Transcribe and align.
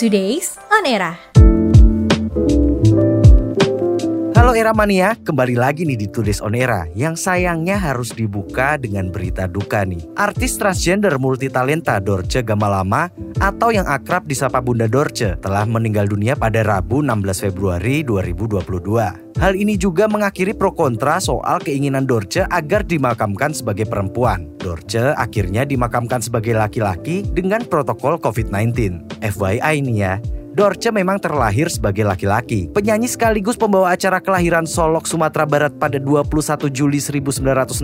Today's 0.00 0.56
On 0.72 0.86
Era. 0.86 1.49
Halo 4.50 4.66
Era 4.66 4.74
Mania, 4.74 5.14
kembali 5.14 5.54
lagi 5.54 5.86
nih 5.86 5.94
di 5.94 6.10
Today's 6.10 6.42
On 6.42 6.58
Era 6.58 6.82
yang 6.98 7.14
sayangnya 7.14 7.78
harus 7.78 8.10
dibuka 8.10 8.74
dengan 8.74 9.06
berita 9.06 9.46
duka 9.46 9.86
nih. 9.86 10.02
Artis 10.18 10.58
transgender 10.58 11.14
multitalenta 11.22 12.02
Dorce 12.02 12.42
Gamalama 12.42 13.14
atau 13.38 13.70
yang 13.70 13.86
akrab 13.86 14.26
disapa 14.26 14.58
Bunda 14.58 14.90
Dorce 14.90 15.38
telah 15.38 15.62
meninggal 15.70 16.10
dunia 16.10 16.34
pada 16.34 16.66
Rabu 16.66 16.98
16 16.98 17.46
Februari 17.46 18.02
2022. 18.02 19.38
Hal 19.38 19.54
ini 19.54 19.78
juga 19.78 20.10
mengakhiri 20.10 20.58
pro 20.58 20.74
kontra 20.74 21.22
soal 21.22 21.62
keinginan 21.62 22.02
Dorce 22.02 22.42
agar 22.50 22.82
dimakamkan 22.82 23.54
sebagai 23.54 23.86
perempuan. 23.86 24.50
Dorce 24.58 25.14
akhirnya 25.14 25.62
dimakamkan 25.62 26.18
sebagai 26.18 26.58
laki-laki 26.58 27.22
dengan 27.22 27.62
protokol 27.62 28.18
COVID-19. 28.18 28.98
FYI 29.22 29.78
nih 29.86 29.96
ya, 30.02 30.18
Dorce 30.60 30.92
memang 30.92 31.16
terlahir 31.16 31.72
sebagai 31.72 32.04
laki-laki. 32.04 32.68
Penyanyi 32.68 33.08
sekaligus 33.08 33.56
pembawa 33.56 33.96
acara 33.96 34.20
kelahiran 34.20 34.68
Solok 34.68 35.08
Sumatera 35.08 35.48
Barat 35.48 35.72
pada 35.80 35.96
21 35.96 36.68
Juli 36.68 37.00
1963 37.00 37.80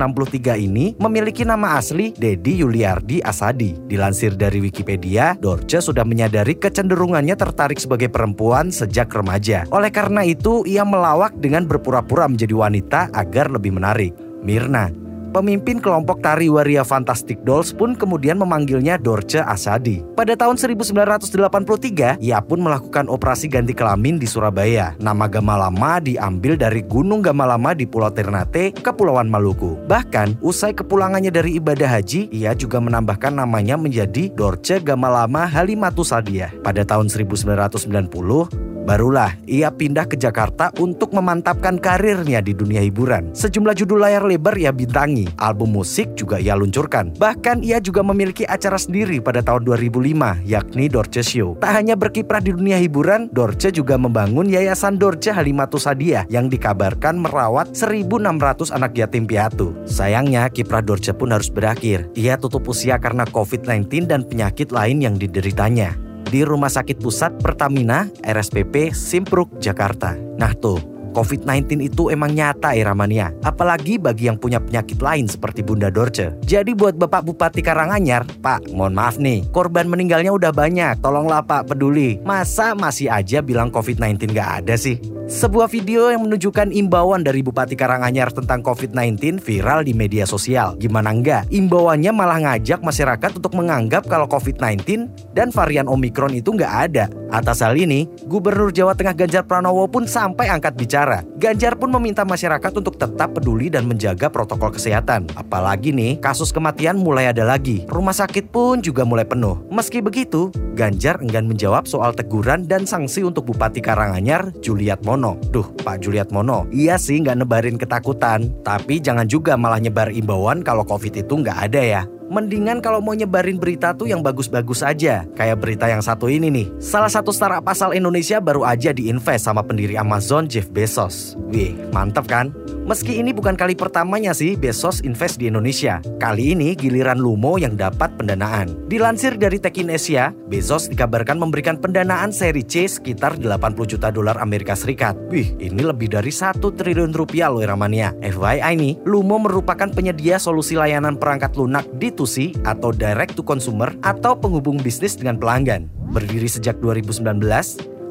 ini 0.61 0.93
memiliki 1.01 1.41
nama 1.49 1.81
asli 1.81 2.13
Dedi 2.13 2.61
Yuliardi 2.61 3.25
Asadi. 3.25 3.81
Dilansir 3.89 4.37
dari 4.37 4.61
Wikipedia, 4.61 5.41
Dorce 5.41 5.81
sudah 5.81 6.05
menyadari 6.05 6.53
kecenderungannya 6.53 7.33
tertarik 7.33 7.81
sebagai 7.81 8.13
perempuan 8.13 8.69
sejak 8.69 9.09
remaja. 9.09 9.65
Oleh 9.73 9.89
karena 9.89 10.21
itu, 10.29 10.61
ia 10.69 10.85
melawak 10.85 11.33
dengan 11.41 11.65
berpura-pura 11.65 12.29
menjadi 12.29 12.53
wanita 12.53 13.09
agar 13.17 13.57
lebih 13.57 13.73
menarik. 13.73 14.13
Mirna, 14.45 14.93
Pemimpin 15.37 15.85
kelompok 15.85 16.25
tari 16.25 16.49
waria 16.49 16.81
Fantastic 16.81 17.45
Dolls 17.45 17.69
pun 17.77 17.93
kemudian 17.93 18.41
memanggilnya 18.41 18.97
Dorce 18.97 19.45
Asadi. 19.45 20.01
Pada 20.17 20.33
tahun 20.33 20.57
1983, 20.57 22.17
ia 22.25 22.41
pun 22.41 22.65
melakukan 22.65 23.05
operasi 23.05 23.45
ganti 23.53 23.77
kelamin 23.77 24.17
di 24.17 24.25
Surabaya. 24.25 24.97
Nama 24.97 25.29
Gamalama 25.29 26.01
diambil 26.01 26.57
dari 26.57 26.81
Gunung 26.81 27.21
Gamalama 27.21 27.77
di 27.77 27.85
Pulau 27.85 28.09
Ternate, 28.09 28.73
Kepulauan 28.81 29.29
Maluku. 29.29 29.77
Bahkan, 29.85 30.41
usai 30.41 30.73
kepulangannya 30.73 31.29
dari 31.29 31.61
ibadah 31.61 32.01
haji, 32.01 32.33
ia 32.33 32.57
juga 32.57 32.81
menambahkan 32.81 33.37
namanya 33.37 33.77
menjadi 33.77 34.33
Dorce 34.33 34.81
Gamalama 34.81 35.45
Halimatu 35.45 36.01
Sadiah. 36.01 36.49
Pada 36.65 36.81
tahun 36.81 37.13
1990, 37.13 38.66
Barulah 38.87 39.35
ia 39.51 39.67
pindah 39.67 40.07
ke 40.07 40.15
Jakarta 40.15 40.71
untuk 40.79 41.11
memantapkan 41.11 41.75
karirnya 41.75 42.39
di 42.39 42.55
dunia 42.55 42.79
hiburan. 42.87 43.35
Sejumlah 43.35 43.75
judul 43.75 43.99
layar 43.99 44.23
lebar 44.23 44.55
ia 44.55 44.71
bintangi, 44.71 45.27
album 45.43 45.75
musik 45.75 46.15
juga 46.15 46.39
ia 46.39 46.55
luncurkan. 46.55 47.11
Bahkan 47.19 47.67
ia 47.67 47.83
juga 47.83 48.07
memiliki 48.07 48.47
acara 48.47 48.79
sendiri 48.79 49.19
pada 49.19 49.43
tahun 49.43 49.67
2005, 49.67 50.39
yakni 50.47 50.87
Dorce 50.87 51.27
Show. 51.27 51.59
Tak 51.59 51.83
hanya 51.83 51.99
berkiprah 51.99 52.39
di 52.39 52.55
dunia 52.55 52.79
hiburan, 52.79 53.27
Dorce 53.35 53.75
juga 53.75 53.99
membangun 53.99 54.47
Yayasan 54.47 55.03
Dorce 55.03 55.35
Halimatu 55.35 55.83
Sadia 55.83 56.23
yang 56.31 56.47
dikabarkan 56.47 57.19
merawat 57.19 57.75
1.600 57.75 58.71
anak 58.71 58.95
yatim 58.95 59.27
piatu. 59.27 59.75
Sayangnya, 59.83 60.47
kiprah 60.47 60.87
Dorce 60.87 61.11
pun 61.11 61.35
harus 61.35 61.51
berakhir. 61.51 62.07
Ia 62.15 62.39
tutup 62.39 62.71
usia 62.71 63.03
karena 63.03 63.27
COVID-19 63.27 64.07
dan 64.07 64.23
penyakit 64.23 64.71
lain 64.71 65.03
yang 65.03 65.19
dideritanya 65.19 66.06
di 66.27 66.43
Rumah 66.43 66.71
Sakit 66.71 66.99
Pusat 66.99 67.39
Pertamina 67.39 68.11
RSPP 68.23 68.91
Simpruk 68.91 69.63
Jakarta. 69.63 70.15
Nah 70.15 70.53
tuh, 70.57 70.96
COVID-19 71.17 71.81
itu 71.81 72.13
emang 72.13 72.37
nyata 72.37 72.77
ya 72.77 72.93
Ramania. 72.93 73.33
Apalagi 73.41 73.97
bagi 73.97 74.29
yang 74.29 74.37
punya 74.37 74.61
penyakit 74.61 75.01
lain 75.01 75.25
seperti 75.25 75.65
Bunda 75.65 75.89
Dorce. 75.89 76.37
Jadi 76.45 76.77
buat 76.77 77.01
Bapak 77.01 77.25
Bupati 77.25 77.65
Karanganyar, 77.65 78.29
Pak, 78.45 78.69
mohon 78.77 78.93
maaf 78.93 79.17
nih, 79.17 79.49
korban 79.49 79.89
meninggalnya 79.89 80.37
udah 80.37 80.53
banyak. 80.53 81.01
Tolonglah 81.01 81.41
Pak 81.49 81.73
peduli. 81.73 82.21
Masa 82.21 82.77
masih 82.77 83.09
aja 83.09 83.41
bilang 83.41 83.73
COVID-19 83.73 84.37
gak 84.37 84.51
ada 84.61 84.77
sih? 84.77 85.01
Sebuah 85.27 85.67
video 85.67 86.07
yang 86.07 86.23
menunjukkan 86.23 86.71
imbauan 86.71 87.27
dari 87.27 87.43
Bupati 87.43 87.75
Karanganyar 87.75 88.31
tentang 88.31 88.63
COVID-19 88.63 89.43
viral 89.43 89.83
di 89.83 89.91
media 89.91 90.23
sosial. 90.23 90.79
Gimana 90.79 91.11
enggak? 91.11 91.51
Imbauannya 91.51 92.15
malah 92.15 92.39
ngajak 92.47 92.79
masyarakat 92.79 93.35
untuk 93.35 93.59
menganggap 93.59 94.07
kalau 94.07 94.31
COVID-19 94.31 95.11
dan 95.35 95.51
varian 95.51 95.91
Omikron 95.91 96.31
itu 96.31 96.55
nggak 96.55 96.75
ada. 96.79 97.11
Atas 97.35 97.59
hal 97.59 97.75
ini, 97.75 98.07
Gubernur 98.31 98.71
Jawa 98.71 98.95
Tengah 98.95 99.19
Ganjar 99.19 99.43
Pranowo 99.51 99.91
pun 99.91 100.07
sampai 100.07 100.47
angkat 100.47 100.79
bicara. 100.79 101.06
Ganjar 101.39 101.79
pun 101.79 101.95
meminta 101.95 102.27
masyarakat 102.27 102.73
untuk 102.75 102.99
tetap 102.99 103.39
peduli 103.39 103.71
dan 103.71 103.87
menjaga 103.87 104.27
protokol 104.27 104.75
kesehatan. 104.75 105.31
Apalagi 105.39 105.95
nih, 105.95 106.19
kasus 106.19 106.51
kematian 106.51 106.99
mulai 106.99 107.31
ada 107.31 107.47
lagi. 107.47 107.87
Rumah 107.87 108.17
sakit 108.17 108.51
pun 108.51 108.83
juga 108.83 109.07
mulai 109.07 109.23
penuh. 109.23 109.63
Meski 109.71 110.03
begitu, 110.03 110.51
Ganjar 110.77 111.25
enggan 111.25 111.49
menjawab 111.49 111.89
soal 111.89 112.13
teguran 112.13 112.69
dan 112.69 112.85
sanksi 112.85 113.25
untuk 113.25 113.49
Bupati 113.49 113.81
Karanganyar, 113.81 114.53
Juliat 114.61 115.01
Mono. 115.09 115.41
Duh, 115.49 115.65
Pak 115.81 116.05
Juliet 116.05 116.29
Mono. 116.29 116.69
Iya 116.69 117.01
sih 117.01 117.23
nggak 117.25 117.41
nebarin 117.41 117.81
ketakutan. 117.81 118.53
Tapi 118.61 119.01
jangan 119.01 119.25
juga 119.25 119.57
malah 119.57 119.81
nyebar 119.81 120.13
imbauan 120.13 120.61
kalau 120.61 120.85
COVID 120.85 121.17
itu 121.17 121.33
nggak 121.41 121.59
ada 121.73 121.81
ya. 121.81 122.03
Mendingan 122.27 122.83
kalau 122.83 122.99
mau 122.99 123.15
nyebarin 123.15 123.55
berita 123.55 123.95
tuh 123.95 124.11
yang 124.11 124.19
bagus-bagus 124.19 124.83
aja. 124.83 125.23
Kayak 125.39 125.63
berita 125.63 125.87
yang 125.87 126.03
satu 126.03 126.27
ini 126.27 126.51
nih. 126.51 126.67
Salah 126.83 127.11
satu 127.11 127.31
startup 127.31 127.63
asal 127.71 127.95
Indonesia 127.95 128.43
baru 128.43 128.67
aja 128.67 128.91
diinvest 128.91 129.47
sama 129.47 129.63
pendiri 129.63 129.95
Amazon 129.95 130.51
Jeff 130.51 130.67
Bezos. 130.67 131.39
Wih, 131.55 131.79
mantep 131.95 132.27
kan? 132.27 132.51
Meski 132.87 133.19
ini 133.19 133.35
bukan 133.35 133.59
kali 133.59 133.75
pertamanya 133.75 134.31
sih 134.31 134.55
Bezos 134.55 135.03
invest 135.03 135.43
di 135.43 135.51
Indonesia. 135.51 135.99
Kali 136.23 136.55
ini 136.55 136.75
giliran 136.79 137.19
Lumo 137.19 137.59
yang 137.59 137.75
dapat 137.75 138.15
pendanaan. 138.15 138.79
Dilansir 138.87 139.35
dari 139.35 139.59
Tekin 139.59 139.91
Asia, 139.91 140.31
Bezos 140.47 140.87
dikabarkan 140.87 141.35
memberikan 141.35 141.79
pendanaan 141.83 142.31
seri 142.31 142.63
C 142.63 142.87
sekitar 142.87 143.43
80 143.43 143.91
juta 143.91 144.15
dolar 144.15 144.39
Amerika 144.39 144.79
Serikat. 144.79 145.19
Wih, 145.31 145.59
ini 145.59 145.83
lebih 145.83 146.15
dari 146.15 146.31
1 146.31 146.63
triliun 146.63 147.11
rupiah 147.11 147.51
loh 147.51 147.63
Ramania. 147.63 148.15
FYI 148.23 148.79
nih, 148.79 149.03
Lumo 149.03 149.43
merupakan 149.43 149.91
penyedia 149.91 150.39
solusi 150.39 150.79
layanan 150.79 151.19
perangkat 151.19 151.59
lunak 151.59 151.91
di 151.99 152.15
B2C 152.17 152.65
atau 152.65 152.97
direct 152.97 153.37
to 153.37 153.45
consumer 153.45 153.93
atau 154.01 154.33
penghubung 154.33 154.81
bisnis 154.81 155.13
dengan 155.21 155.37
pelanggan. 155.37 155.93
Berdiri 156.17 156.49
sejak 156.49 156.81
2019, 156.81 157.21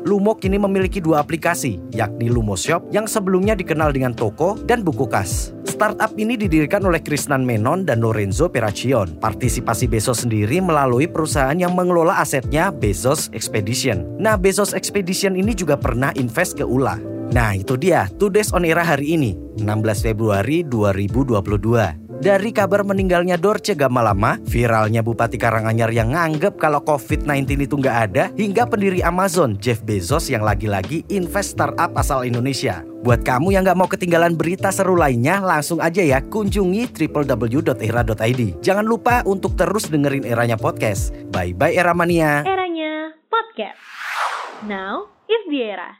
Lumo 0.05 0.37
kini 0.37 0.61
memiliki 0.61 1.01
dua 1.01 1.25
aplikasi, 1.25 1.81
yakni 1.89 2.29
Lumo 2.29 2.53
Shop 2.53 2.85
yang 2.93 3.09
sebelumnya 3.09 3.57
dikenal 3.57 3.89
dengan 3.89 4.13
Toko 4.13 4.53
dan 4.69 4.85
Buku 4.85 5.09
Kas. 5.09 5.49
Startup 5.65 6.13
ini 6.13 6.37
didirikan 6.37 6.85
oleh 6.85 7.01
Krisnan 7.01 7.41
Menon 7.41 7.89
dan 7.89 8.05
Lorenzo 8.05 8.45
Peracion. 8.45 9.17
Partisipasi 9.17 9.89
Bezos 9.89 10.21
sendiri 10.21 10.61
melalui 10.61 11.09
perusahaan 11.09 11.57
yang 11.57 11.73
mengelola 11.73 12.21
asetnya 12.21 12.69
Bezos 12.69 13.33
Expedition. 13.33 14.05
Nah, 14.21 14.37
Bezos 14.37 14.77
Expedition 14.77 15.33
ini 15.33 15.57
juga 15.57 15.73
pernah 15.73 16.13
invest 16.13 16.61
ke 16.61 16.63
ULA. 16.63 17.01
Nah, 17.33 17.57
itu 17.57 17.73
dia 17.73 18.05
Today's 18.21 18.53
On 18.53 18.61
Era 18.61 18.85
hari 18.85 19.17
ini, 19.17 19.33
16 19.57 20.05
Februari 20.05 20.61
2022. 20.61 22.04
Dari 22.15 22.55
kabar 22.55 22.87
meninggalnya 22.87 23.35
Dorce 23.35 23.75
Gamalama, 23.75 24.39
viralnya 24.47 25.03
Bupati 25.03 25.35
Karanganyar 25.35 25.91
yang 25.91 26.15
nganggep 26.15 26.55
kalau 26.55 26.79
COVID-19 26.87 27.67
itu 27.67 27.75
nggak 27.75 27.97
ada, 28.11 28.31
hingga 28.39 28.63
pendiri 28.63 29.03
Amazon 29.03 29.59
Jeff 29.59 29.83
Bezos 29.83 30.31
yang 30.31 30.41
lagi-lagi 30.41 31.03
invest 31.11 31.59
startup 31.59 31.91
asal 31.99 32.23
Indonesia. 32.23 32.87
Buat 33.03 33.27
kamu 33.27 33.53
yang 33.53 33.67
nggak 33.67 33.77
mau 33.77 33.85
ketinggalan 33.91 34.33
berita 34.39 34.71
seru 34.71 34.95
lainnya, 34.95 35.43
langsung 35.43 35.83
aja 35.83 36.01
ya 36.01 36.23
kunjungi 36.23 36.89
www.era.id. 36.95 38.41
Jangan 38.63 38.85
lupa 38.87 39.21
untuk 39.27 39.59
terus 39.59 39.91
dengerin 39.91 40.23
Eranya 40.23 40.55
Podcast. 40.55 41.13
Bye-bye 41.29 41.75
Era 41.75 41.93
Mania. 41.93 42.47
Eranya 42.47 43.13
Podcast. 43.29 43.77
Now 44.65 45.11
is 45.27 45.43
the 45.51 45.61
era. 45.61 45.99